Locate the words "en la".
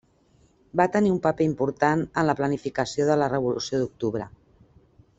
2.23-2.37